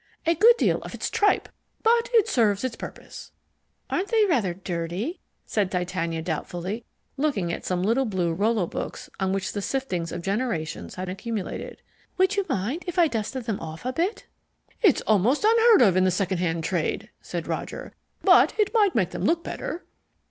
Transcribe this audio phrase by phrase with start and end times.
[0.25, 1.47] A good deal of it's tripe,
[1.83, 3.31] but it serves its purpose."
[3.91, 6.83] "Aren't they rather dirty?" said Titania doubtfully,
[7.17, 11.83] looking at some little blue Rollo books, on which the siftings of generations had accumulated.
[12.17, 14.25] "Would you mind if I dusted them off a bit?"
[14.81, 17.93] "It's almost unheard of in the second hand trade," said Roger;
[18.23, 19.83] "but it might make them look better."